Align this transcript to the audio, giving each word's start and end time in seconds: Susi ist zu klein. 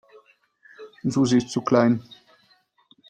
Susi 1.07 1.37
ist 1.37 1.51
zu 1.51 1.61
klein. 1.61 2.03